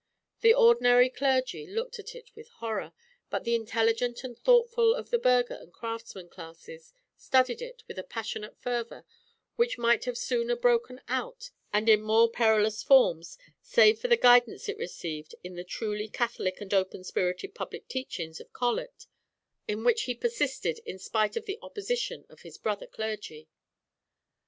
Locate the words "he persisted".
20.05-20.79